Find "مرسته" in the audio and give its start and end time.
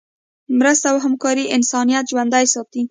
0.59-0.87